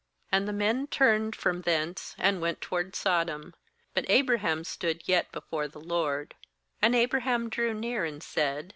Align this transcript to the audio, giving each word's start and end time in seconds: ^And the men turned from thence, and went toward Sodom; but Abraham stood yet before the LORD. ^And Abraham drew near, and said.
^And 0.33 0.47
the 0.47 0.51
men 0.51 0.87
turned 0.87 1.35
from 1.35 1.61
thence, 1.61 2.15
and 2.17 2.41
went 2.41 2.59
toward 2.59 2.95
Sodom; 2.95 3.53
but 3.93 4.03
Abraham 4.09 4.63
stood 4.63 5.03
yet 5.07 5.31
before 5.31 5.67
the 5.67 5.79
LORD. 5.79 6.33
^And 6.81 6.95
Abraham 6.95 7.49
drew 7.51 7.71
near, 7.75 8.03
and 8.03 8.23
said. 8.23 8.69